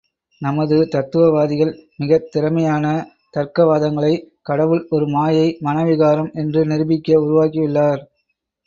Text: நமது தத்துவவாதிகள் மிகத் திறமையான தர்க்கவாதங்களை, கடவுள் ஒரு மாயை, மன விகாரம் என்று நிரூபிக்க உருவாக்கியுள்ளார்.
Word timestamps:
நமது 0.41 0.87
தத்துவவாதிகள் 0.87 1.73
மிகத் 1.97 2.31
திறமையான 2.31 2.85
தர்க்கவாதங்களை, 3.37 4.13
கடவுள் 4.41 4.87
ஒரு 4.89 5.07
மாயை, 5.07 5.57
மன 5.59 5.83
விகாரம் 5.83 6.31
என்று 6.33 6.65
நிரூபிக்க 6.65 7.19
உருவாக்கியுள்ளார். 7.19 8.03